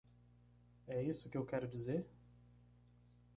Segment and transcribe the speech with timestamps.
[0.87, 2.07] É isso que eu quero dizer?